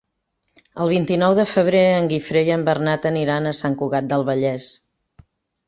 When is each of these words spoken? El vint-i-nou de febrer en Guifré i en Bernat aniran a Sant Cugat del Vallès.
El 0.85 0.87
vint-i-nou 0.93 1.35
de 1.39 1.45
febrer 1.51 1.83
en 1.99 2.09
Guifré 2.15 2.43
i 2.49 2.51
en 2.57 2.65
Bernat 2.71 3.07
aniran 3.13 3.47
a 3.47 3.55
Sant 3.61 3.79
Cugat 3.85 4.11
del 4.15 4.29
Vallès. 4.33 4.75